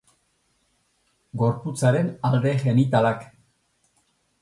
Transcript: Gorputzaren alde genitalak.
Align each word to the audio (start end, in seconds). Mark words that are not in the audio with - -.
Gorputzaren 1.43 2.11
alde 2.31 2.57
genitalak. 2.67 3.25